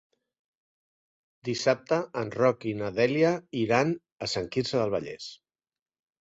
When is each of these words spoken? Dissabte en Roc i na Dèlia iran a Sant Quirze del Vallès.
Dissabte 1.49 1.99
en 2.21 2.31
Roc 2.37 2.65
i 2.71 2.73
na 2.79 2.89
Dèlia 3.01 3.35
iran 3.65 3.93
a 4.25 4.31
Sant 4.33 4.49
Quirze 4.57 4.81
del 4.83 4.97
Vallès. 4.97 5.29